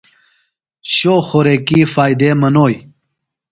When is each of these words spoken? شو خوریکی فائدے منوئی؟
شو 0.93 1.15
خوریکی 1.27 1.81
فائدے 1.93 2.29
منوئی؟ 2.41 2.77